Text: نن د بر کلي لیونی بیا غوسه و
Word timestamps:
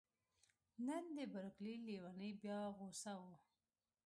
نن 0.85 1.03
د 1.17 1.17
بر 1.33 1.45
کلي 1.55 1.75
لیونی 1.87 2.31
بیا 2.41 2.59
غوسه 2.77 3.13
و 3.19 3.23